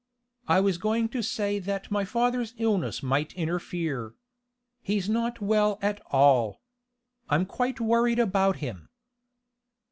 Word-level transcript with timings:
I 0.47 0.61
was 0.61 0.79
going 0.79 1.09
to 1.09 1.21
say 1.21 1.59
that 1.59 1.91
my 1.91 2.05
father's 2.05 2.55
illness 2.57 3.03
might 3.03 3.33
interfere. 3.35 4.15
He's 4.81 5.07
not 5.07 5.41
well 5.41 5.77
at 5.79 6.01
all. 6.09 6.59
I'm 7.29 7.45
quite 7.45 7.79
worried 7.79 8.17
about 8.17 8.55
him." 8.55 8.89